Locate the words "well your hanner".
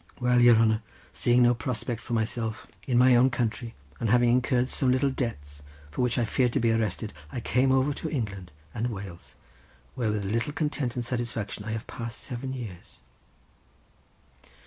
0.19-0.81